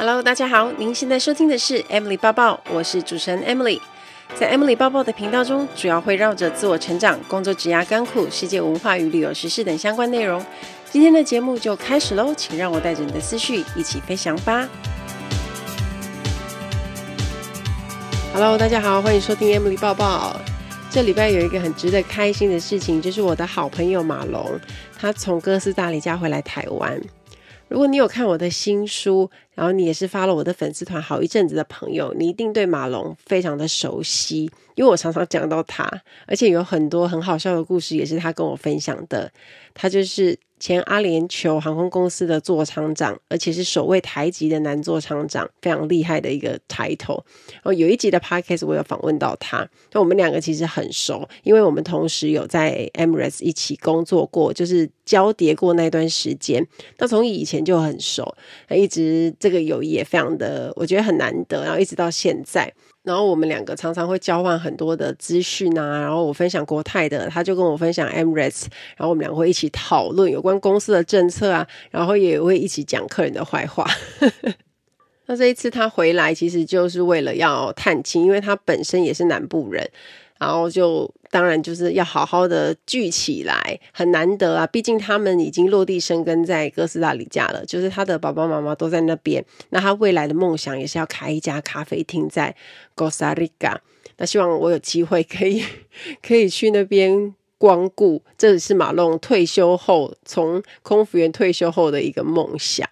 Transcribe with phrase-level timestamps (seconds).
[0.00, 3.78] Hello，大家好，您现在收听的是 Emily 抱抱，我是主持人 Emily。
[4.34, 10.42] 在 Emily 抱抱的频道中，主要会绕着自我成长、工作、职涯、甘苦、世界文化与旅游时事等相关内容。
[10.90, 14.66] 今天的节目就开始喽，请让我带着你的思绪一起飞翔吧。
[18.32, 20.34] Hello，大家好，欢迎收听 Emily 抱抱。
[20.90, 24.58] 这礼拜有一个很值得开心的事情，就是我的好朋友马龙，
[24.98, 26.98] 他从哥斯达黎加回来台湾。
[27.70, 35.88] 如果你有看我的新书，然后你也是发了我的粉丝团好一阵子的朋友，你一定对马龙非常的熟悉，因为我常常讲到他，
[36.26, 39.30] 而且有很多很好笑的故事也是他跟我分享的。
[39.72, 47.22] 他就是前阿联酋航空公司的座舱长，而且是首位台籍的男座舱长，非常厉害的一个 title。
[47.64, 56.64] 哦，有一集的 podcast 我有访问到他，那我们两个其实很熟，因为我们同时有在 Emirates 一起工作过，就是交叠过那段时间。
[56.98, 58.36] 那从以前就很熟，
[58.68, 62.70] 一直这个友谊也非常的，我觉得很难得，然后一直到现在。
[63.02, 68.64] 然后我们两个常常会交换很多的资讯啊，然后我分享国泰的，他就跟我分享 Emirates，
[68.96, 73.86] 然后我们两个会一起讨论有关公司的政策啊，然后也会一起讲客人的坏话。
[75.26, 79.88] 那这一次他回来，其实就是为了要探亲，因为他本身也是南部人。
[80.40, 84.66] 然后就当然就是要好好的聚起来，很难得啊！
[84.66, 89.44] 毕竟他们已经落地生根在哥斯达黎加了，就是他的爸爸妈妈都在那边。
[89.68, 92.56] 那他未来的梦想也是要开一家咖啡厅在
[92.94, 93.78] 哥斯达黎加。
[94.16, 95.62] 那希望我有机会可以
[96.26, 102.88] 可以去那边光顾，这是马龙退休后从空服员退休后的一个梦想。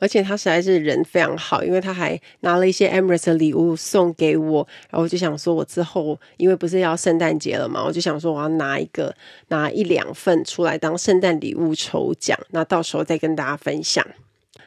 [0.00, 9.14] 而且他实在是人非常好，因为他还拿了一些 Emirates 的礼物送给我，然后我就想说，我之后因为不是要圣诞节了嘛，我就想说我要拿一个
[9.48, 14.06] 拿一两份出来当圣诞礼物抽奖，那到时候再跟大家分享。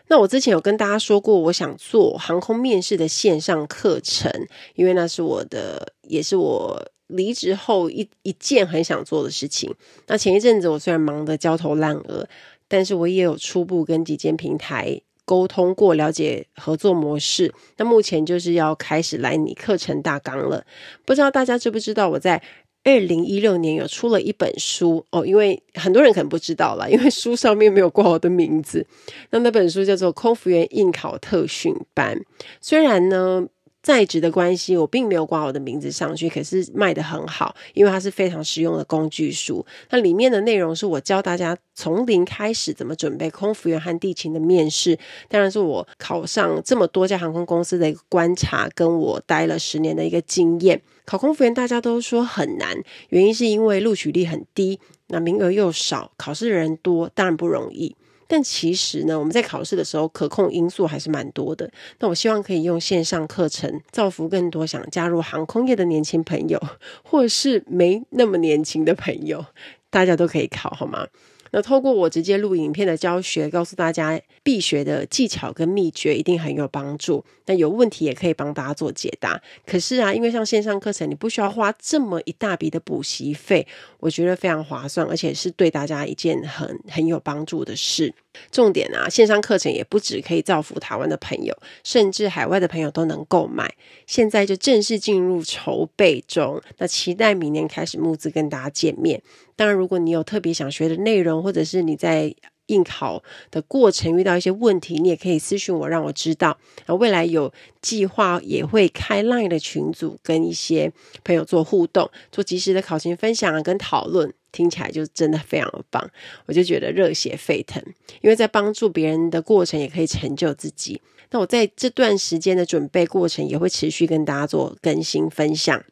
[0.08, 4.30] 那我之前有跟大家说过，我想做航空面试的线上课程，
[4.76, 9.74] 因为那是我的，也是我离职后一一件很想做的事情。
[10.08, 12.28] 那前一阵子我虽然忙得焦头烂额，
[12.68, 15.00] 但是我也有初步跟几间平台。
[15.26, 20.66] 沟通过，了解合作模式，那目前就是要开始来你课程大纲了。
[21.06, 22.42] 不知道大家知不知道，我在
[22.84, 28.86] 二零一六年有出了一本书哦，因为很多人可能不知道了，因为书上面没有挂我的名字。
[29.30, 32.18] 那那本书叫做《空服员应考特训班》，
[32.60, 33.48] 虽然呢。
[33.82, 39.66] 在职的关系，我并没有挂我的名字上去，可是卖得很好，因为它是非常实用的工具书。
[39.90, 44.98] 那里面的内容是我教大家从零开始怎么准备空服员和地勤的面试，
[45.28, 50.80] 当然是我考上这么多家航空公司的一个观察，跟我待了十年的一个经验。
[51.04, 52.78] 考空服员大家都说很难，
[53.10, 57.96] 原因是因为录取率很低，那名额又少，考试的人多，当然不容易。
[58.32, 61.70] 但其实呢，我们在考试的时候，可控因素还是蛮多的。
[62.00, 66.58] 那我希望可以用线上课程，造福更多想加入航空业的年轻朋友，
[67.04, 69.46] 或是没那么年轻的朋友，
[69.90, 71.08] 大家都可以考，好吗？
[71.52, 77.24] 那透过我直接录影片的教学，告诉大家必学的技巧跟秘诀，一定很有帮助。
[77.46, 79.42] 那有问题也可以帮大家做解答。
[79.66, 83.68] 可是啊，因为像线上课程，你不需要花这么一大笔的补习费，
[84.00, 88.14] 我觉得非常划算，而且是对大家一件很很有帮助的事。
[88.50, 91.54] 重点啊，线上课程也不只可以造福台湾的朋友，
[91.84, 93.70] 甚至海外的朋友都能购买。
[94.08, 99.22] 现在就正式进入筹备中，那期待明年开始募资跟大家见面。
[99.62, 102.34] 当然，如果你有特别想学的内容，或者是你在
[102.66, 106.58] 应考的过程遇到一些问题，你也可以私讯我，让我知道。
[106.88, 110.92] 那未来有计划也会开 Line 的群组，跟一些
[111.24, 116.10] 朋友做互动，做及时的考勤分享跟讨论，听起来就真的非常的棒。
[116.48, 117.80] 我就觉得热血沸腾，
[118.22, 121.00] 因为在帮助别人的过程，也可以成就自己。
[121.30, 125.84] 那我在这段时间的准备过程，也会持续跟大家做更新分享。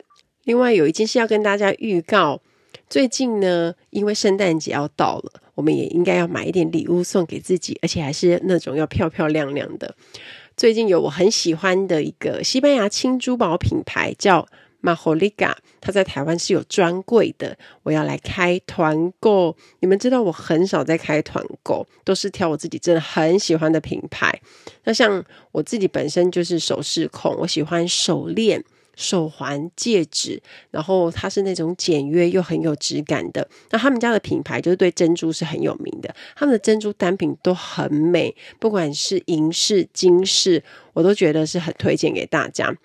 [0.45, 2.41] 另外，有一件事要跟大家预告。
[2.89, 9.95] 最近呢，因为圣诞节要到了，我们也应该要买一点礼物送给自己，而且还是那种要漂漂亮亮的。
[10.57, 14.47] 最近有我很喜欢的一个西班牙轻珠宝品牌，叫
[14.81, 17.55] m a h o l i g a 它在台湾是有专柜的。
[17.83, 24.41] 我要来开团购，你们知道我很少在开团购，都是挑我自己真的很喜欢的品牌。
[24.85, 28.63] 那像我自己本身就是首饰控，我喜欢手链。
[28.99, 30.41] 手环、戒指，
[30.71, 33.47] 然后它是那种简约又很有质感的。
[33.71, 40.61] 那他们家的品牌就是对珍珠是很有名的，他们的珍珠单品都很美，不管是银饰、金饰，
[40.91, 42.75] 我都觉得是很推荐给大家。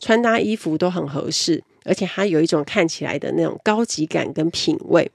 [0.00, 5.10] 穿搭衣服都很合适，而且它有一种看起来的那种高级感跟品味。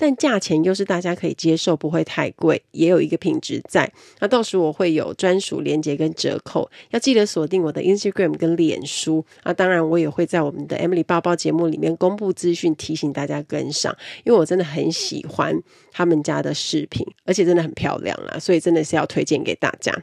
[0.00, 3.92] 但价钱又是大家可以接受，不会太贵，也有一个品质在。
[4.20, 9.52] 那到时我会有专属链接跟折扣，要记得锁定我的 Instagram 跟脸书那。
[9.52, 13.94] 当然，我也会在我们的 Emily 包包节目里面公布资讯，提醒大家跟上，
[14.24, 15.54] 因为我真的很喜欢
[15.92, 19.94] 他们家的饰品，而且真的很漂亮啊，所以真的是要推荐给大家。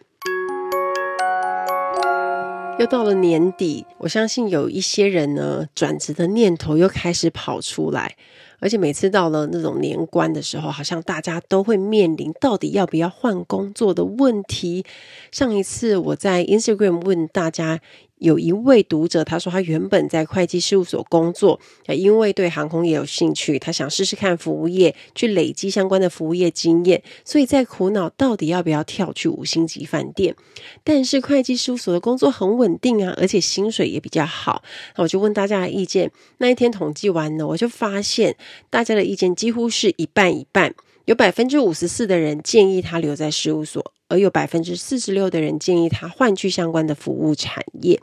[2.77, 8.15] 又到了年底，我相信有一些人呢，转职的念头又开始跑出来。
[8.59, 14.85] 而且每次到了那种年关的时候，好像大家都会面临到底要不要换工作的问题。
[15.31, 17.79] 上一次我在 Instagram 问大家，
[18.19, 30.35] 有一位读者他说他原本在会计事务所工作，因为对航空业有兴趣，他想试试看服务业，去累积相关的服务业经验，所以在苦恼到底要不要跳去五星级饭店。
[30.83, 34.63] 但是会计事务所的工作很稳定啊，而且薪水也比较好。
[34.95, 38.35] 那我就问大家的意见，那一天统计完呢，我就发现。
[38.69, 40.73] 大家的意见几乎是一半一半，
[41.05, 47.99] 有百分之五十四的人建议他留在事务所，而有百分之四十六的人建议他换去相关的服务产业。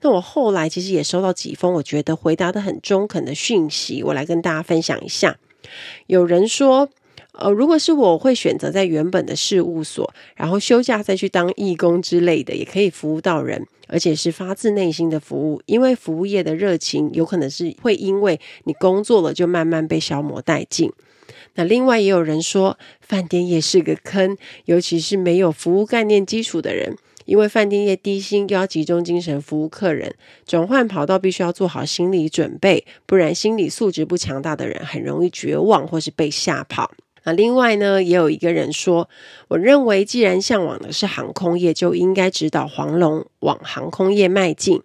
[0.00, 5.38] 那我后来其实也收到几封我觉得回答得很中肯的讯息，我来跟大家分享一下。
[6.06, 6.88] 有人说，
[7.32, 13.66] 呃，如果是我会选择在原本的事务所，然后休假再去当义工之类的，也可以服务到人。
[13.92, 20.92] 而且是发自内心的服务，因为服务业的热情有可能是会因为你工作了就慢慢被消磨殆尽。
[21.54, 30.14] 那另外也有人说，饭店业是个坑，尤其是没有服务概念基础的人，因为饭店业低薪又要集中精神服务客人，
[30.46, 36.90] 转换跑道必须要做好心理准备，不然心理素质不强大的人很容易绝望或是被吓跑。
[37.24, 39.08] 那另外呢，也有一个人说，
[39.48, 44.80] 我认为既然向往的是航空业，就应该指导黄龙往航空业迈进。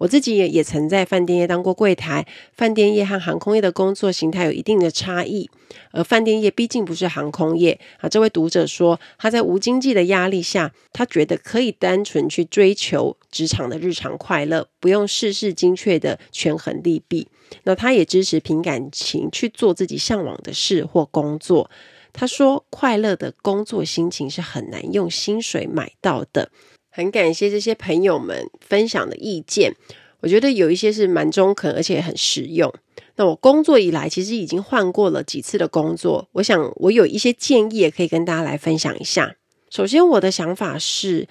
[0.00, 5.50] 我自己也也曾在饭店业当过柜台，饭店业和航空业的工作形态有一定的差异，
[5.90, 8.08] 而饭店业毕竟不是航空业啊。
[8.08, 17.28] 这位读者说，他在无经济的压力下，他觉得可以单纯去追求职场的日常快乐，不用事事精确的权衡利弊。
[17.64, 21.70] 那他也支持凭感情去做自己向往的事或工作。
[22.14, 26.50] 他说，快乐的工作心情是很难用薪水买到的。
[26.90, 29.74] 很感谢这些朋友们分享的意见，
[30.20, 32.72] 我觉得有一些是蛮中肯，而且很实用。
[33.16, 39.36] 那我工作以来，其实已经换过了几次的工作，我想我有一些建议也可以跟大家来分享一下。
[39.70, 41.28] 首先，我的想法是，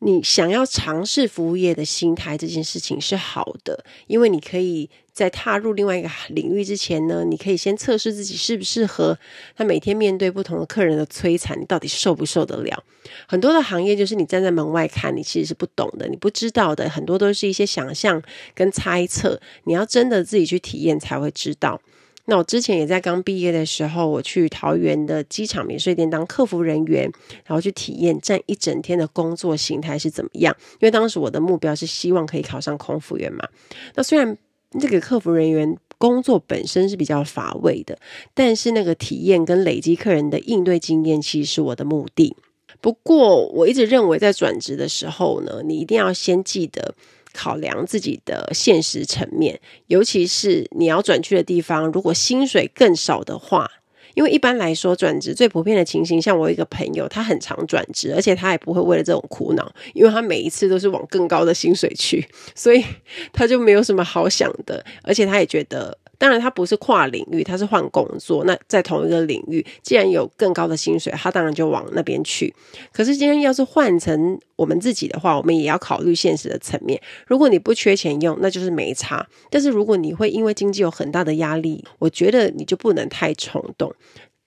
[0.00, 4.90] 你想要尝试服务业的心态这件事情是好的，因为你可以。
[5.12, 9.18] 在踏入另外一个领域之前呢，你可以先测试自己适不适合。
[9.54, 12.82] 他每天面对不同的客人的摧残，你到底受不受得了？
[13.26, 18.22] 很多的行业就是你站在门外看，你其实是不懂的，你不知道的，很多都是一些想象
[18.54, 19.38] 跟猜测。
[19.64, 21.82] 你要真的自己去体验才会知道。
[22.30, 27.10] 那我之前也在刚毕业的时候，我去桃园的机场免税店当客服人员，
[27.44, 30.56] 然后去体验站一整天的工作形态是怎么样。
[30.74, 33.48] 因为当时我的目标是希望可以考上空服员嘛。
[33.96, 34.38] 那虽然
[34.78, 37.98] 这个客服人员工作本身是比较乏味的，
[38.32, 42.36] 但是那个体验跟累积客人的应对经验，其实是我的目的。
[42.80, 46.94] 不过，我一直认为在转职的时候呢，你一定要先记得
[47.32, 53.70] 考量自己的现实层面，尤其是你要转去的地方，如果薪水更少的话。
[54.14, 62.84] 因为一般来说，转职最普遍的情形，像我一个朋友，他很常转职，而且他也不会为了这种苦恼，因为他每一次都是往更高的薪水去，所以
[63.32, 65.96] 他就没有什么好想的，而且他也觉得。
[66.20, 68.44] 当然，他不是跨领域，他是换工作。
[68.44, 72.54] 那在同一个领域，既然有更高的薪水，他当然就往那边去。
[72.92, 77.00] 可是今天要是换成我们自己的话，我们也要考虑现实的层面。
[77.26, 79.26] 如果你不缺钱用，那就是没差。
[79.50, 83.94] 但是如果你会因为经济有很大的压力，我觉得你就不能太冲动。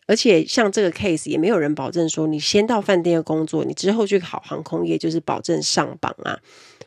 [0.05, 6.37] 而且像这个 case，也没有人保证说你先到饭店工作，你之后去考航空业就是保证上榜啊。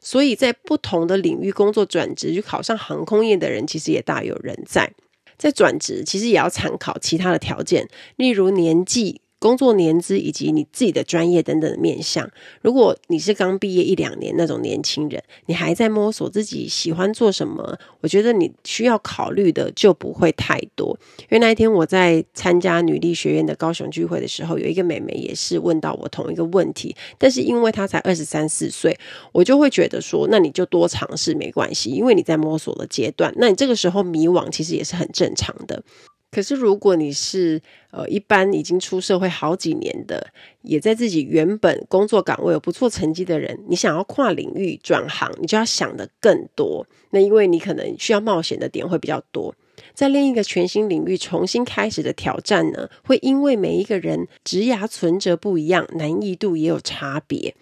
[0.01, 4.93] 所以在不同的领域工作转职，去考上航空业的人，其实也大有人在。
[5.37, 9.21] 在转职，其实也要参考其他的条件，例如年纪。
[9.47, 12.29] 工作年资以及你自己的专业等等的面向。
[12.63, 20.99] 如果你是刚毕业一两年那种年轻人，你还在摸索自己喜欢做什么，我觉得你需要考虑的就不会太多。
[21.21, 28.99] 因为那一天我在参加女力学院的高雄聚会的时候，有一个妹妹也是问到我同一个问题，但是因为她才二十三四岁，
[29.31, 35.85] 我就会觉得说，那你就多尝试没关系，因为你在摸索的阶段，那你这个时候迷惘其实也是很正常的。
[36.37, 37.59] 可是，如果你是
[37.91, 40.27] 呃一般已经出社会好几年的，
[40.61, 46.87] 也在自己原本工作岗位有不错成绩的人，你想要跨领域转行，你就要想的更多。
[47.09, 49.55] 那因为你可能需要冒险的点会比较多。
[49.95, 57.55] 在另一个全新领域重新开始的挑战呢，会因为每一个人职涯存折不一样，难易度也有差别。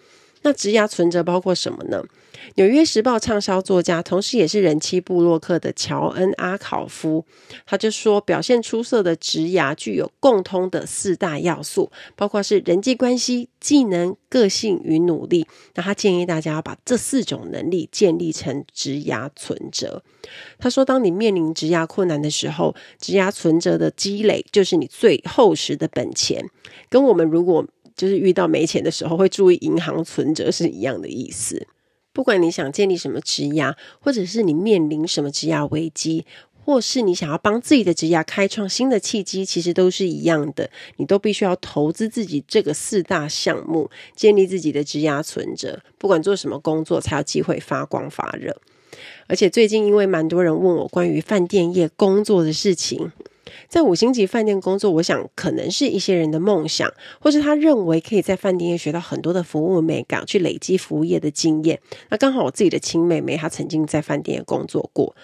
[0.45, 2.03] 那职涯存折包括什么呢？
[2.53, 7.25] 《纽约时报》畅销作家，同时也是人妻部落客的乔恩·阿考夫，
[7.65, 15.47] 他就说，表现出色的职涯具有共通的四大要素，包括是人际关系、技能、个性与努力。
[15.73, 20.03] 那他建议大家要把这四种能力建立成职涯存折。
[20.59, 26.47] 他说，当你面临职涯困难的时候，职涯存折的积累就是你最厚实的本钱。
[26.89, 31.67] 跟我们如果就是遇到没钱的时候，会注意银行存折是一样的意思。
[32.11, 36.25] 不管你想建立什么职涯，或者是你面临什么职涯危机，
[36.63, 40.69] 或是你想要帮自己的职涯开创新的契机，其实都是一样的。
[40.95, 45.81] 你都必须要投资自己这个四大项目，建立自己的职涯存折。
[45.97, 48.61] 不管做什么工作，才有机会发光发热。
[49.27, 53.11] 而且最近因为蛮多人问我关于饭店业工作的事情。
[53.67, 61.79] 在五星级饭店工作，我想可能是一些人的梦想，或是他认为可以在饭店业学到很多的服务美感，去累积服务业的经验。
[62.09, 65.15] 那刚好我自己的亲妹妹，她曾经在饭店业工作过，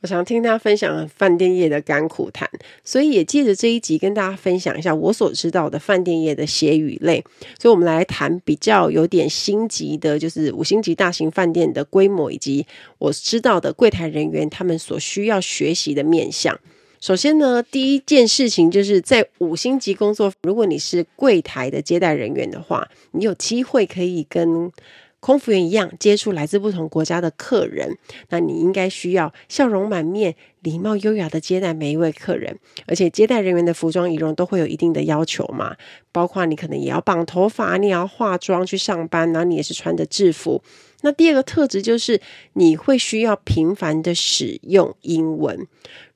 [0.00, 2.48] 我想听她分享饭店业的甘苦谈，
[2.84, 7.24] 所以也借着这一集跟大家分享一下我所知道的饭店业的血与泪。
[7.58, 12.66] 所以，我们来谈比较有点星级的，就是五星级大型饭店的规模，以及
[12.98, 16.58] 我知道的柜台人员他们所需要学习的面向。
[17.04, 24.72] 首先呢，第一件事情就是在五星级工作，如果你是柜台的接待人员的话，你有机会可以跟
[25.20, 27.98] 空服员一样接触来自不同国家的客人，
[28.30, 35.76] 那你应该需要笑容满面、礼貌优雅的接待每一位客人，而且接待人员的服装仪容都会有一定的要求嘛，
[36.10, 40.62] 包括你可能也要绑头发，你也要化妆去上班，然后你也是穿着制服。
[41.04, 42.18] 那第二个特质就是
[42.54, 45.66] 你会需要频繁的使用英文。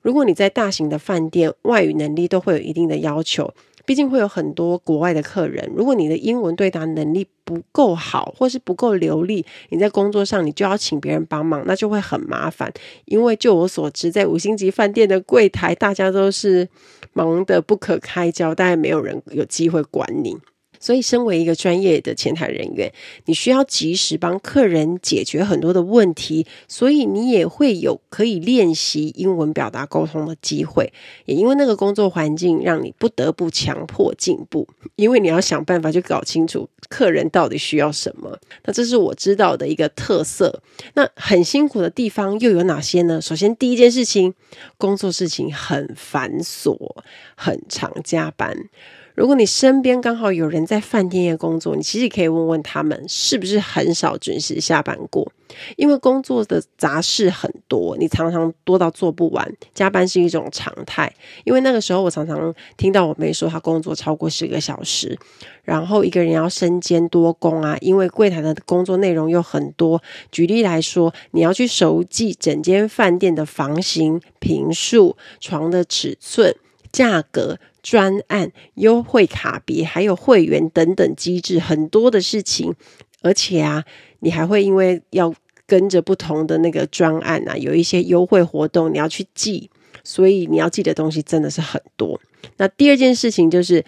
[0.01, 3.53] 如果你在大型的饭店，外语能力都会有一定的要求，
[3.85, 5.71] 毕竟会有很多国外的客人。
[5.75, 12.73] 如果你的英文对答能力不够好，或是不够流利，你在工作上你就要请别人帮忙，那就会很麻烦。
[13.05, 16.67] 因为就我所知，在五星级饭店的柜台，大家都是
[17.13, 20.35] 忙得不可开交，大概没有人有机会管你。
[20.79, 22.91] 所以，身为一个专业的前台人员，
[23.25, 30.91] 你需要及时帮客人解决很多的问题，所以你也会有可以练习英文表达沟通的机会。
[31.25, 38.39] 也因为那个工作环境，让你不得不强迫进步，因为你要想办法去搞清楚客人到底需要什么。
[38.63, 40.61] 那这是我知道的一个特色。
[40.93, 43.19] 那很辛苦的地方又有哪些呢？
[43.19, 44.33] 首先，第一件事情，
[44.77, 46.77] 工作事情很繁琐，
[47.35, 48.57] 很常加班。
[49.19, 55.29] 如果你身边刚好有人在饭店业工作，你其实可以问问他们是不是很少准时下班过，
[55.75, 61.13] 因为工作的杂事很多，你常常多到做不完，加班是一种常态。
[61.43, 65.19] 因为那个时候我常常听到我妹说她工作超过十个小时，
[65.63, 70.01] 然后一个人要身兼多工啊，因为柜台的工作内容又很多。
[70.31, 76.55] 举例来说，你要去熟记整间饭店的房型、坪数、床的尺寸、
[76.93, 77.59] 价格。
[77.81, 82.73] 专案、优惠卡别，还有会员等等机制，很多的事情。
[83.21, 83.83] 而且啊，
[84.19, 85.33] 你还会因为要
[85.65, 89.69] 跟着不同的那个专案啊，有一些优惠活动，你要去记，
[90.03, 92.19] 所以你要记的东西真的是很多。
[92.57, 93.83] 那第二件事情就是。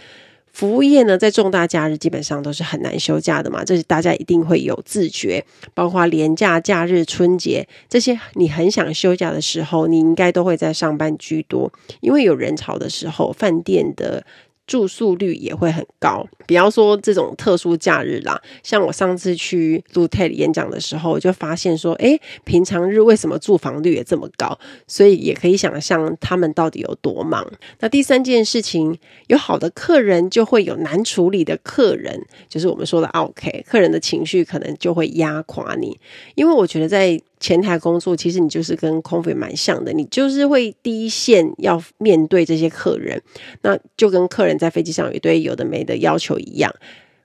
[0.51, 5.43] 服务业呢，在重大假日基本上都是很难休假的嘛，这是大家一定会有自觉。
[5.73, 14.23] 包括连假、假日、春节这些，你很想休假的时候，你应该都会在上班居多，因为有人潮的时候，饭店的。
[14.71, 24.57] 住宿率也会很高，比方说这种特殊假日啦，像我上次去录 TED 演讲的时候，我就发现说，诶，平常日为什么住房率也这么高？
[24.87, 27.45] 所以也可以想象他们到底有多忙。
[27.81, 28.97] 那第三件事情，
[29.27, 35.99] 有好的客人就会有难处理的客人，就是我们说的 OK，客人的情绪可能就会压垮你，
[36.35, 37.19] 因为我觉得在。
[37.41, 43.19] 前台工作其实你就是跟空服蛮像的，你就是会第一线要面对这些客人，
[43.63, 46.73] 那就跟客人在飞机上有一堆有的没的要求一样，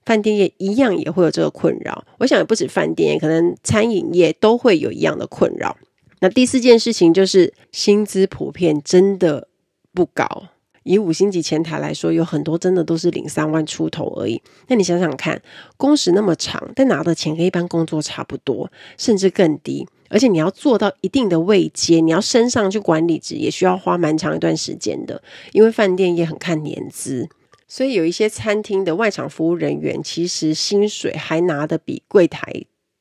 [0.05, 2.05] 饭店业一样也会有这个困扰。
[2.19, 5.77] 我想也不止饭店业，可能餐饮业都会有一样的困扰。
[6.21, 9.49] 那第四件事情就是薪资普遍真的
[9.93, 10.45] 不高。
[10.83, 14.41] 以五星级前台来说，有很多真的都是领三万出头而已。
[14.69, 15.43] 那你想想看，
[15.77, 19.87] 工时那么长，但拿的钱跟一般工作差不多，甚至更低。
[20.09, 25.23] 而且你要做到一定的位阶，你要升上去管理职，也需要花蛮长一段时间的。
[25.53, 27.29] 因为饭店也很看年资，
[27.67, 32.53] 所以有一些餐厅的外场服务人员，其实薪水还拿的比柜台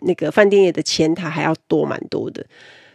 [0.05, 2.45] 那个饭店业的前台还要多蛮多的。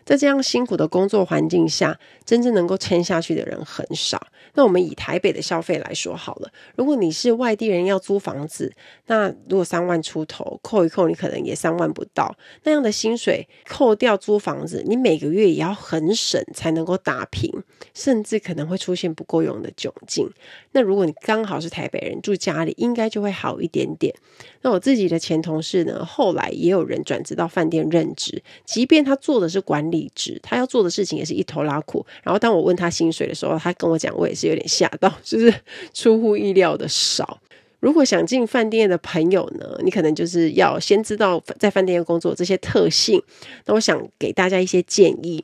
[0.04, 4.20] 在这样辛苦的工作环境下，真正能够撑下去的人很少。
[4.54, 8.72] 那我们以台北的消费来说好了，如果你是外地人要租房子，
[9.06, 12.36] 那如果三万出头，扣一扣，你可能也三万不到。
[12.64, 17.62] 那样的薪水扣掉租房子，你每个月也要很省才能够打平，
[17.94, 20.30] 甚至可能会出现不够用的窘境。
[20.72, 24.14] 那如果你刚好是台北人住家里，应该就会好一点点。
[24.62, 32.06] 那我自己的前同事呢，后来也有人转职到饭店任职，即便他做的是管理职，他要做的事情也是一头拉苦。
[32.22, 35.52] 然后当我问他薪水的时候，他跟我讲，我也是有点吓到， 就是
[35.92, 37.40] 出乎意料的少。
[37.80, 43.20] 如果想进饭店的朋友呢，你可能就是要先知道在饭店工作这些特性。
[43.64, 45.42] 那我想给大家一些建议。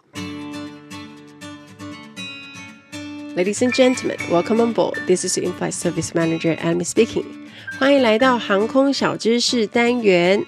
[3.36, 4.98] Ladies and gentlemen, welcome on board.
[5.06, 7.26] This is the in-flight service manager, Amy speaking.
[7.78, 10.42] 欢迎来到航空小知识单元。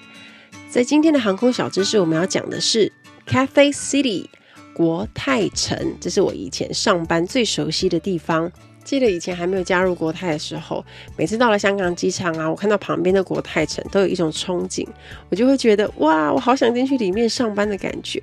[0.71, 2.91] 在今天的航空小知识，我们要讲的是
[3.27, 4.25] Cathay City
[4.73, 8.51] 国泰城，这是我以前上班最熟悉的地方。
[8.83, 10.83] 记得以前还没有加入国泰的时候，
[11.15, 14.83] 每次到了香港机场啊，我看到旁边的国泰城，都有一种憧憬，
[15.29, 18.19] 我就会觉得哇，我好想进去里面上班的感觉。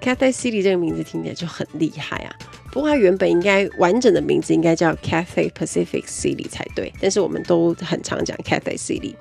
[0.00, 2.34] Cathay City 这个名字听起来就很厉害啊，
[2.72, 9.14] 不过它原本应该完整的名字应该叫 Cathay Pacific City 才对，但是我们都很常讲 Cathay City，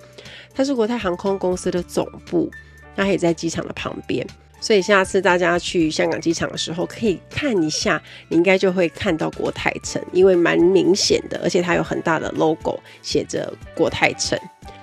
[0.53, 2.50] 它是国泰航空公司的总部，
[2.96, 4.25] 它也在机场的旁边。
[4.60, 14.38] 所以下次大家去香港机场的时候，可以看一下，你应该就会看到国泰城，因为蛮明显的，而且它有很大的 logo，写着国泰城。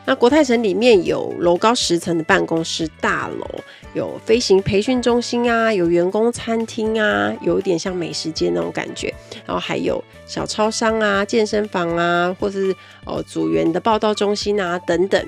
[0.06, 3.46] 那国泰城里面有楼高十层的办公室大楼，
[3.94, 9.12] 有飞行培训中心啊，有员工餐厅啊，有一点像美食街那种感觉，
[9.46, 15.26] 然后还有小超商啊、健身房啊，或是哦组员的报到中心啊等等。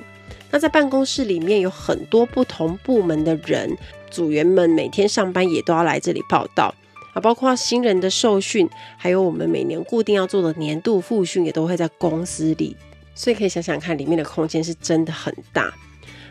[0.51, 3.75] 那在办公室里面有很多不同部门的人。
[4.09, 6.73] 组员们每天上班也都要来这里报到
[7.13, 12.77] 啊，包括新人的受训，还有我们每年固定要做的年度复训，也都会在公司里。
[13.17, 15.73] 所以可以想想看，里面的空间是真的很大。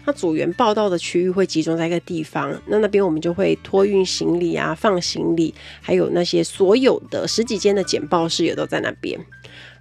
[0.06, 9.18] 那组员报到的区域会集中在一个地方，那那边我们就会托运行李啊，放行李，还有那些所有的十几间的简报室也都在那边。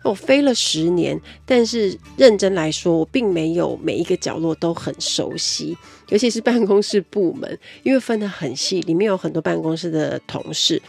[0.03, 5.77] 我飞了十年，但是认真来说，我并没有每一个角落都很熟悉，
[6.09, 10.81] 尤其是办公室部门，因为分得很细，里面有很多办公室的同事，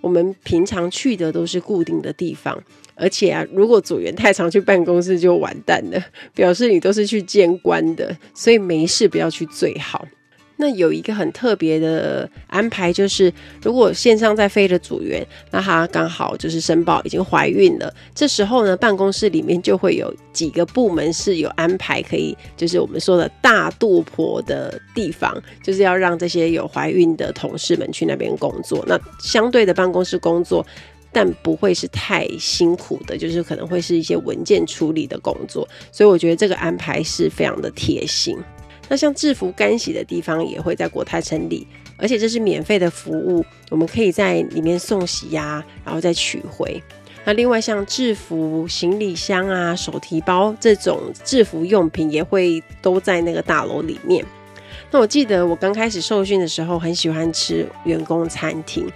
[0.00, 2.60] 我们平常去的都是固定的地方，
[3.00, 10.06] 而且啊，如果组员太常去办公室就完蛋了， 表示你都是去见官的，所以没事不要去最好。
[10.62, 13.32] 那有一个很特别的安排，就是
[13.62, 25.34] 如果线上在飞的组员，那他刚好就是申报已经怀孕了，这时候呢，办公室里面就会有几个部门是有安排可以，就是我们说的大肚婆的地方，
[25.64, 28.84] 就是要让这些有怀孕的同事们去那边工作。
[28.86, 30.66] 那相对的办公室工作，
[31.12, 35.68] 但不会是太辛苦的，就是可能会是一些文件处理的工作。
[35.90, 38.36] 所以我觉得这个安排是非常的贴心。
[38.88, 46.82] 那像制服干洗的地方也会在国泰城里，而且这是免费的服务，我们可以在里面送洗呀，然后再取回。
[47.24, 54.24] 那另外像制服行李箱啊、手提包这种制服用品也会都在那个大楼里面。
[54.90, 58.90] 那我记得我刚开始受训的时候，很喜欢吃员工餐厅。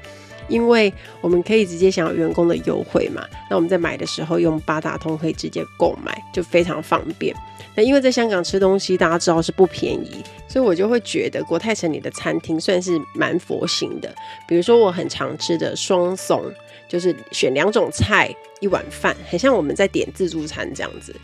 [0.48, 7.34] 因为我们可以直接享有员工的优惠嘛，那我们在买的时候用八达通可以直接购买，就非常方便。
[7.76, 14.14] 那因为在香港吃东西，大家知道是不便宜，所以我就会觉得国泰城里的餐厅算是蛮佛心的。
[14.46, 16.40] 比如说我很常吃的双餸，
[16.88, 21.14] 就是选两种菜一碗饭，很像我们在点自助餐这样子。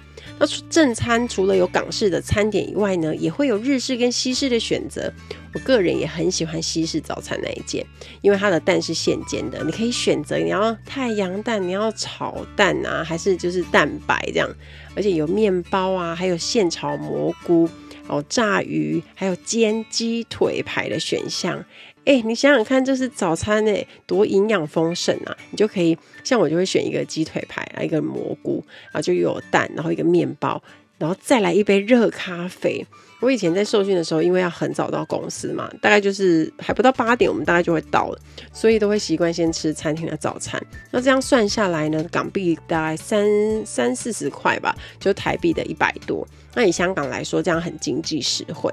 [0.40, 5.12] 那正餐除了有港式的餐点以外呢，也会有日式跟西式的选择。
[5.52, 7.84] 我个人也很喜欢西式早餐那一件，
[8.22, 14.48] 因为它的蛋是现煎的，你可以选择你要太阳蛋，你要炒蛋啊，还是就是蛋白这样。
[14.96, 17.68] 而且有面包啊，还有现炒蘑菇，
[18.06, 21.62] 哦，炸鱼，还有煎鸡腿排的选项。
[22.06, 25.36] 哎、你想想看，这是早餐哎，多营养丰盛啊！
[25.50, 30.60] 你就可以像我就会选一个鸡腿排，来一个蘑菇，然后就有蛋，然后一个面包，
[30.98, 32.84] 然后再来一杯热咖啡。
[33.20, 38.18] 我以前在受训的时候，因为要很早到公司嘛，大概就是还不到八点，我们大概就会到了，
[38.50, 40.60] 所以都会习惯先吃餐厅的早餐。
[40.90, 43.24] 那这样算下来呢，港币大概三
[43.66, 46.26] 三四十块吧，就台币的一百多。
[46.54, 48.72] 那以香港来说，这样很经济实惠。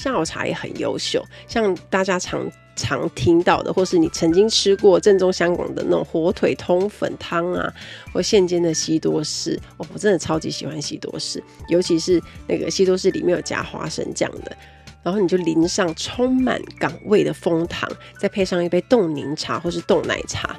[0.00, 7.70] 下午茶也很优秀，像大家常常听到的，或是你曾经吃过正宗香港的那种火腿通粉汤啊，
[8.10, 14.56] 或现煎的西多士，哦，我真的超级喜欢西多士，尤其是那个西多士里面有加花生酱的。
[15.02, 20.58] 然后你就淋上充满港味的枫糖，再配上一杯冻柠茶或是冻奶茶，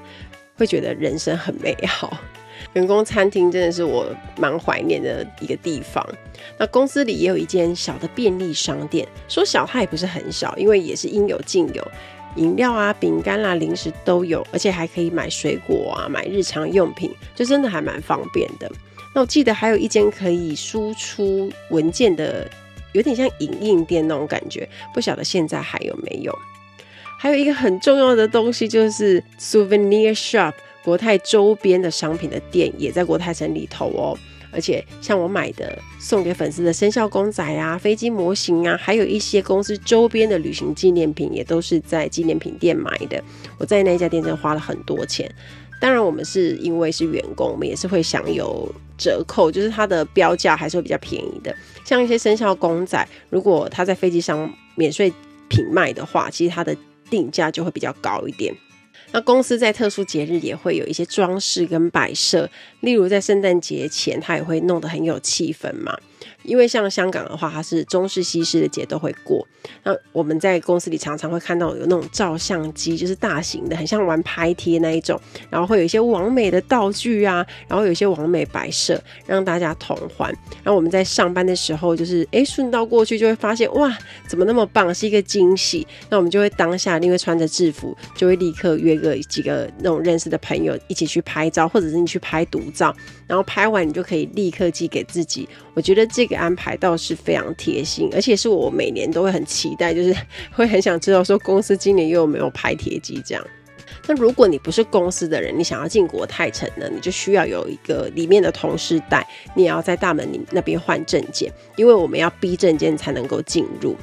[0.55, 2.15] 会觉得人生很美好。
[2.73, 4.05] 员工餐厅真的是我
[4.37, 6.05] 蛮怀念的一个地方。
[6.57, 11.85] 那公司里也有一间小的便利商店，说小它也不是很小，因为也是应有尽有，
[12.35, 18.71] 饮料啊、饼干啦、零食都有，而且还可以买水果啊、买日常用品，就真的还蛮方便的。
[19.13, 22.49] 那我记得还有一间可以输出文件的，
[22.93, 26.35] 有点像影印店那种感觉，不晓得现在还有没有。
[27.19, 30.53] 还有一个很重要的东西就是 Souvenir Shop。
[30.83, 34.17] 国泰周边的商品的店也在国泰城里头哦，
[34.51, 43.23] 而且像我买的送给粉丝的生肖公仔啊、飞机模型啊，还有一些公司周边的旅行纪念品，也都是在纪念品店买的。
[43.57, 45.31] 我在那家店真花了很多钱，
[45.79, 48.67] 当然我们是因为是员工，我们也是会享有
[48.97, 51.55] 折扣，就是它的标价还是会比较便宜的。
[51.85, 55.13] 像一些生肖公仔，如果它在飞机上免税
[55.47, 56.75] 品卖的话，其实它的
[57.09, 58.53] 定价就会比较高一点。
[59.13, 65.97] 那公司在特殊节日也会有一些装饰跟摆设，例如在圣诞节前，它也会弄得很有气氛嘛。
[66.43, 69.47] 因为像香港的话，它是中式西式的节都会过。
[69.83, 75.19] 那我们在公司里常常会看到有那种照相机，就是大型的，很像玩拍贴那一种。
[75.49, 80.31] 然后会有一些网美的道具啊，然后有一些网美摆设，让大家同欢。
[80.63, 83.95] 然后我们在上班的时候，就是诶顺道过去就会发现哇，
[84.27, 85.85] 怎么那么棒，是一个惊喜。
[86.09, 92.95] 那我们就会当下因为穿着制服，就会立刻约个几个那种认识的朋友一起去拍照，或者是你去拍独照。
[93.31, 95.47] 然后拍完你就可以立刻寄给自己。
[95.73, 100.13] 我觉得这个安排倒是非常贴心，而且是我每年都会很期待，就是
[100.51, 103.47] 会很想知道说公司今年又有没有拍贴机这样。
[104.05, 113.95] 那如果你不是公司的人，你想要进国泰城呢，你就需要有一个里面的同事带，你也要在大门里那边换证件，因为我们要逼证件才能够进入。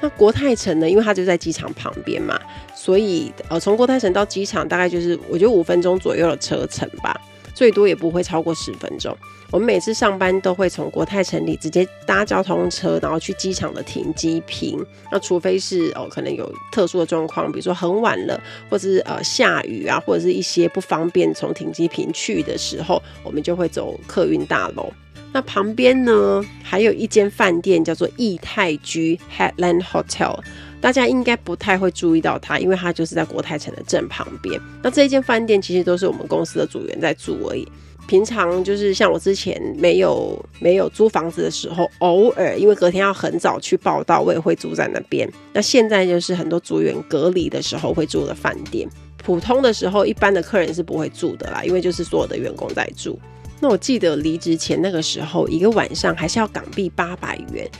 [0.00, 2.40] 那国泰城呢，因为它就在机场旁边嘛，
[2.74, 7.20] 所以呃从国泰城到机场大概就是我觉得五分钟左右的车程吧。
[7.54, 9.16] 最多也不会超过十分钟。
[9.50, 14.82] 我们每次上班都会从国泰城里直接搭交通车，然后去机场的停机坪。
[15.10, 24.90] 那除非是哦，可能有特殊的状况，比如说很晚了，或者是呃下雨啊，或者是一些不方便从停机坪去的时候，我们就会走客运大楼。
[25.34, 30.38] 那旁边呢，还有一间饭店叫做义泰居 Headland Hotel。
[30.82, 34.60] 大家应该不太会注意到它，因为它就是在国泰城的正旁边。
[34.82, 37.66] 那这一间饭店其实都是我们公司的组员在住而已。
[38.08, 45.30] 平常就是像我之前没有 没有租房子的时候，偶尔因为隔天要很早去报到，我也会住在那边。
[45.52, 48.88] 那现在就是很多组员隔离的时候会住的饭店。
[49.24, 53.16] 普通的时候，一般的客人是不会住的啦，因为就是所有的员工在住。
[53.60, 57.70] 那我记得离职前那个时候，一个晚上还是要港币八百元。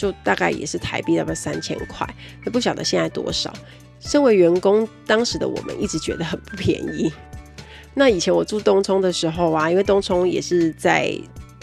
[0.00, 2.08] 就大概也是台币大概三千块，
[2.46, 3.52] 也不晓得现在多少。
[3.98, 7.12] 身为员工，当时的我们一直觉得很不便宜。
[7.92, 11.14] 那以前我住东涌的时候啊，因为东涌也是在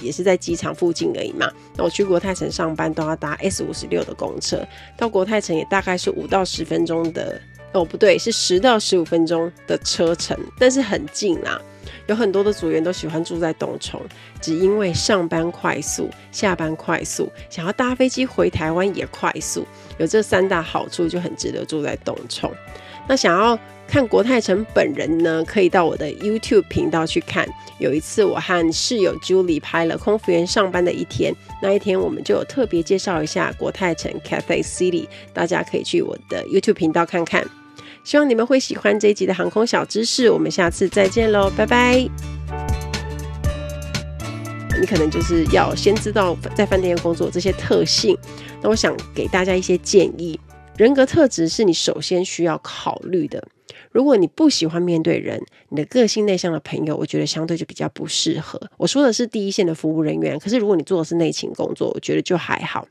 [0.03, 1.51] 也是在机场附近而已嘛。
[1.75, 4.63] 那我去国泰城上班都要搭 S 五十六的公车，
[4.95, 11.59] 到国泰城也大概是五到十分钟的，哦不对，是十到十五分钟的车程，但是很近啊。
[12.07, 14.01] 有很多的组员都喜欢住在东涌，
[14.41, 19.65] 只因为上班快速、下班快速，想要搭飞机回台湾也快速，
[19.97, 22.51] 有这三大好处就很值得住在东涌。
[23.09, 27.47] 那想要看国泰城本人呢，可以到我的 YouTube 频道去看。
[27.79, 37.47] 有一次我和室友 Julie 拍了空服员上班的一天，那一天我们就有特别介绍一下国泰城 Cathay City，大家可以去我的 YouTube 频道看看。
[38.07, 41.97] 希望你们会喜欢这一集的航空小知识，我们下次再见喽，拜拜。
[44.79, 48.17] 你可能就是要先知道在饭店工作这些特性，
[48.63, 50.39] 那我想给大家一些建议。
[50.77, 53.45] 人格特质是你首先需要考虑的。
[53.91, 58.57] 如果你不喜欢面对人，你的个性内向的朋友，我觉得相对就比较不适合。
[58.77, 62.87] 我说的是第一线的服务人员，可是如果你做的是内勤工作，我觉得就还好。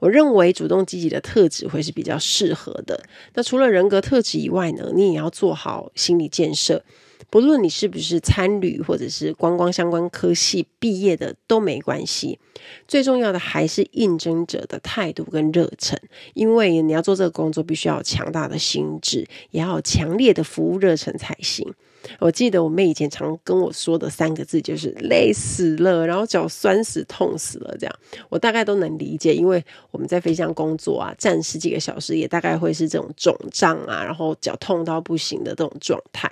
[0.00, 3.02] 我认为主动积极的特质会是比较适合的。
[3.34, 6.84] 那除了人格特质以外呢，你也要做好心理建设。
[7.30, 12.38] 不论你是不是参旅或者是观光相关科系毕业的都没关系。
[12.86, 15.98] 最重要的还是应征者的态度跟热忱，
[16.34, 21.72] 因为你要做这个工作，必须要有强大的心智，也要有强烈的服务热忱才行。
[22.18, 27.94] 我记得我妹以前常跟我说的三个字就是累死了，然后脚酸死、痛死了这样，
[28.28, 36.30] 我大概都能理解，因为我们在飞机上工作啊，站十几个小时，也大概会是这种肿胀啊，然后脚痛到不行的这种状态。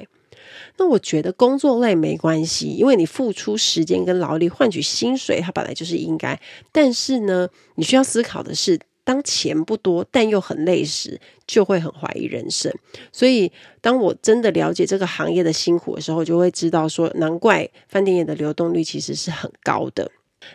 [0.76, 6.40] 那我觉得工作累没关系，因为你付出时间跟劳力换取薪水，它本来就是应该。
[6.72, 12.72] 但是呢，你需要思考的是，当钱不多但又很累时，就会很怀疑人生。
[13.12, 20.10] 所以，当我真的了解这个行业的辛苦的时候，就会知道说，难怪饭店业的流动率其实是很高的。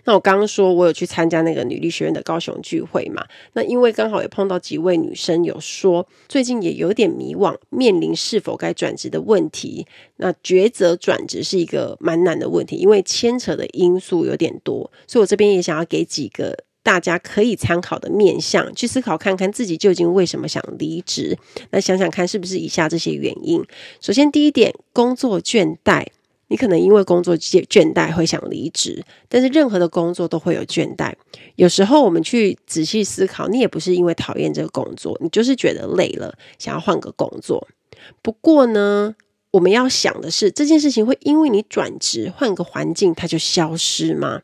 [0.05, 3.23] 那我刚刚说我有去参加那个女力学院的高雄聚会嘛？
[3.53, 9.85] 那因为刚好也碰到几位女生有说，最近也有点迷惘，面临是否该转职的问题。
[10.17, 21.35] 那抉择转职是一个蛮难的问题，因为牵扯的因素有点多，所以我这边也想要给几个大家可以参考的面向，去思考看看自己究竟为什么想离职。
[21.71, 23.65] 那想想看是不是以下这些原因？
[23.99, 26.05] 首先第一点，工作倦怠。
[26.47, 31.11] 你可能因为工作倦倦怠会想离职，但是任何的工作都会有倦怠。
[31.55, 37.67] 有时候我们去仔细思考，你也不是因为讨厌这个工作，你就是觉得累了，想要换个工作。
[38.21, 39.15] 不过呢，
[39.49, 44.43] 我们要想的是，这件事情会因为你转职换个环境，它就消失吗？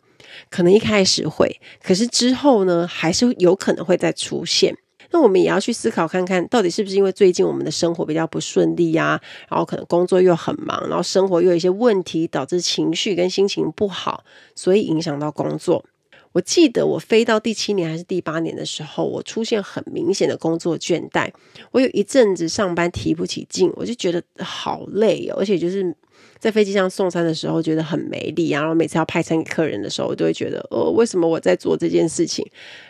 [0.50, 4.76] 可能一开始会，可是之后呢，还是有可能会再出现。
[5.14, 14.24] 那我们也要去思考看看，到底是不是因为最近我们的生活比较不顺利呀，然后可能工作又很忙，然后生活又有一些问题，导致情绪跟心情不好，
[14.56, 15.84] 所以影响到工作。
[16.32, 21.30] 我记得我飞到第七年还是第八年的时候，我出现很明显的工作倦怠，
[21.72, 25.94] 我有一阵子上班提不起劲，我就觉得好累哦，而且就是。
[26.40, 32.46] 在飞机上送餐的时候，觉得很没力，然后每次要派餐给客人的时候，我都会觉得，哦，为什么我在做这件事情？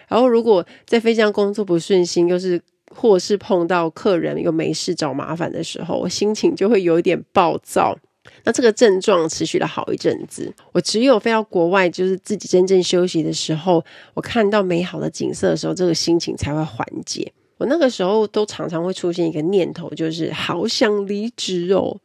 [0.08, 2.62] 然后如果在飞机上工作不顺心，又是
[2.94, 7.98] 或是碰到客人又没事找麻烦的时候，我心情就会有一点暴躁。
[8.44, 17.32] 那这个症状持续了好一阵子，我只有飞到国外，就是自己真正休息的时候，我看到美好的景色的时候，这个心情才会缓解。
[17.62, 21.96] 我那个时候都常常会出现一个念头，就是好想离职哦。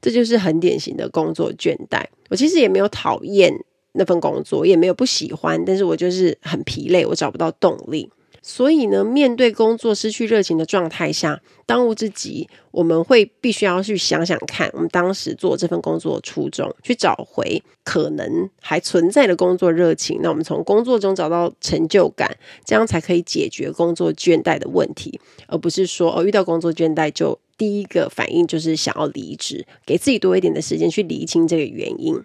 [0.00, 2.04] 这就是很典型的工作倦怠。
[2.28, 3.52] 我其实也没有讨厌
[3.94, 8.08] 那份工作，也没有不喜欢，但是我就是很疲累，我找不到动力。
[8.42, 20.20] 所以呢，面对工作失去热情的状态下，当务之急，我们会必须要去想想看，我们当时做这份工作的初衷，去找回可能还存在的工作热情。
[20.22, 32.18] 那我们从工作中找到成就感，这样才可以解决工作倦怠的问题，而不是说哦，遇到工作倦怠就第一个反应就是想要离职，给自己多一点的时间去厘清这个原因。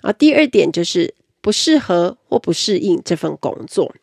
[0.00, 3.94] 啊，第二点就是不适合或不适应这份工作。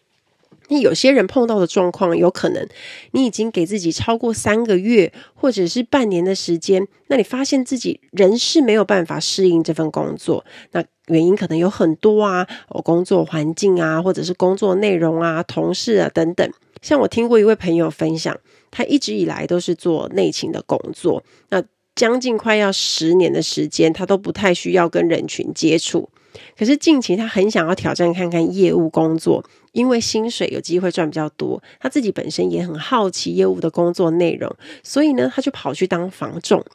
[0.70, 2.68] 那有些人碰到的状况，有可能
[3.12, 16.50] 你已经给自己超过三个月或者是半年的时间，那你发现自己仍是没有办法适应这份工作，那原因可能有很多啊，哦，工作环境啊，或者是工作内容啊，同事啊等等。
[16.82, 18.38] 像我听过一位朋友分享，
[18.70, 21.64] 他一直以来都是做内勤的工作，那
[21.96, 26.10] 将近快要十年的时间，他都不太需要跟人群接触。
[26.56, 29.44] 可是近期他很想要挑战看看业务工作，
[29.78, 31.62] 因为薪水有机会赚比较多。
[31.80, 36.66] 他自己本身也很好奇业务的工作内容，所以呢，他就跑去当房仲。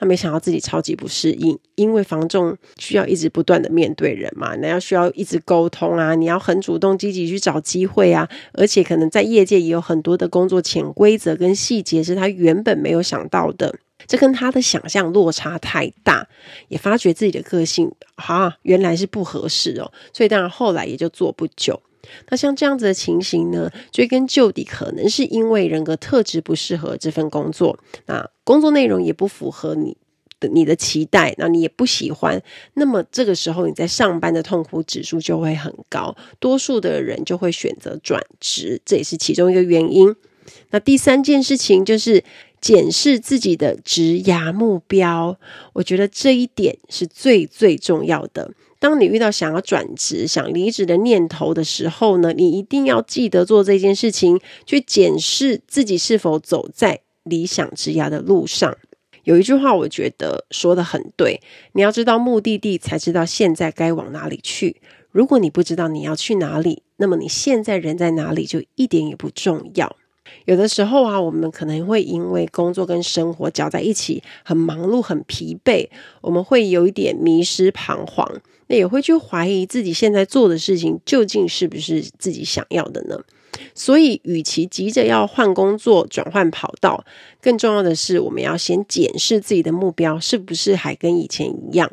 [0.00, 13.78] 他没想到自己超级不适应，因为房仲需要一直不断的面对人嘛，那要需要一直沟通啊，你要很主动积极去找机会啊，而且可能在业界也有很多的工作潜规则跟细节是他原本没有想到的。
[14.06, 16.26] 这跟他的想象落差太大，
[16.68, 21.80] 也发觉自己的个性啊，原来是不合适哦，所以当然后来也就做不久。
[22.30, 29.96] 那像这样子的情形呢，追根究底，可能是因为人格特质不适合这份工作，那工作内容也不符合你
[30.40, 32.42] 的你的期待，那你也不喜欢，
[32.74, 40.14] 那么这个时候你在上班的痛苦指数就会很高，多数的人就会选择转职，这也是其中一个原因。
[40.70, 42.24] 那第三件事情就是。
[42.60, 45.38] 检视自己的职涯目标，
[45.74, 48.50] 我觉得这一点是最最重要的。
[48.80, 58.76] 当你遇到想要转职、想离职的念头的时候呢，你一定要记得做这件事情，去检视自己是否走在理想职涯的路上。
[59.24, 61.40] 有一句话，我觉得说得很对：
[61.72, 64.80] 你要知道目的地，才知道现在该往哪里去。
[65.10, 69.96] 如果你不知道你要去哪里，那么你现在人在哪里就一点也不重要。
[70.44, 75.88] 有的时候啊，我们可能会因为工作跟生活搅在一起，很忙碌、很疲惫，
[76.20, 83.18] 我们会有一点迷失、彷徨，那也会去怀疑自己现在做的事情究竟是不是自己想要的呢？
[83.74, 87.04] 所以，与其急着要换工作、转换跑道，
[87.40, 91.90] 更重要的是，我们要先检视自己的目标是不是还跟以前一样。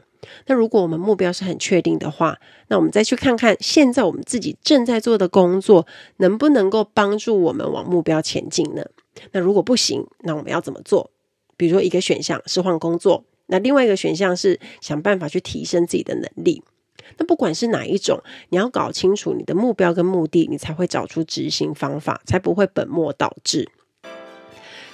[0.48, 8.84] 那如果我们目标是很确定的话，那我们再去看看现在我们自己正在做的工作能不能够帮助我们往目标前进呢？
[9.32, 11.10] 那如果不行，那我们要怎么做？
[11.58, 16.64] 比如说一个选项是换工作，那另外一个选项是想办法去提升自己的能力。
[17.18, 23.70] 那不管是哪一种，你要搞清楚你的目标跟目的，你才会找出执行方法，才不会本末倒置。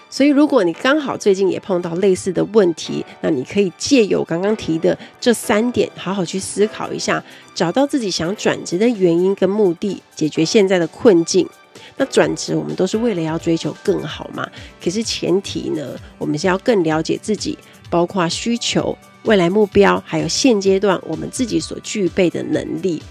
[0.09, 7.23] 所以，如果你刚好最近也碰到类似的问题，那你可以借由刚刚提的这三点，好好去思考一下，
[7.55, 11.47] 找到自己想转职的原因跟目的，解决现在的困境。
[11.95, 14.45] 那转职我们都是为了要追求更好嘛，
[14.83, 17.57] 可是前提呢，我们是要更了解自己，
[17.91, 23.03] 包括需求、未来目标，还有现阶段我们自己所具备的能力，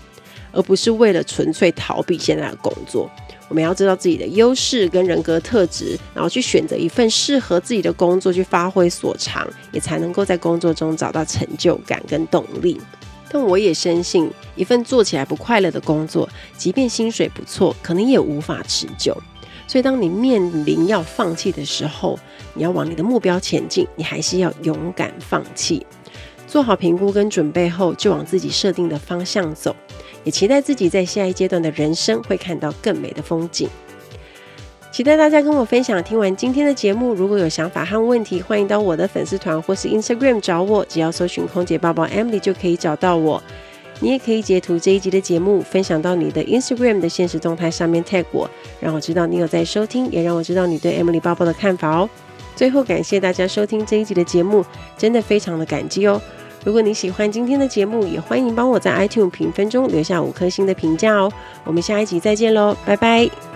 [0.50, 3.08] 而不是为了纯粹逃避现在的工作。
[3.48, 12.80] 我们要知道自己的优势跟人格特质，然后去选择一份适合自己的工作，去发挥所长，也才能够在工作中找到成就感跟动力。
[13.28, 19.16] 但我也深信，一份做起来不快乐的工作，即便薪水不错，可能也无法持久。
[19.70, 22.18] 所以，当你面临要放弃的时候，
[22.54, 25.87] 你要往你的目标前进，你还是要勇敢放弃。
[26.48, 29.76] 做好评估跟准备后，就往自己设定的方向走。
[30.24, 33.68] 也期待自己在下一阶段的人生会看到更美的风景。
[34.90, 36.02] 期待大家跟我分享。
[36.02, 43.40] 听完今天的节目，如果有想法和问题，欢迎到我的粉丝团或是 Instagram 找我，只要搜寻“空姐抱抱 Emily” 就可以找到我。
[44.00, 52.08] 你也可以截图这一集的节目，分享到你的 Instagram 的现实动态上面 tag 我，让我知道你有在收听，也让我知道你对 Emily 包包的看法哦。
[52.56, 54.64] 最后，感谢大家收听这一集的节目，
[54.98, 56.20] 真的非常的感激哦。
[56.64, 61.32] 如果你喜欢今天的节目，也欢迎帮我在 iTunes 评分中留下五颗星的评价哦。
[61.64, 63.49] 我们下一集再见喽，拜拜。